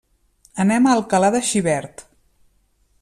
[0.63, 2.05] Anem a Alcalà de Xivert.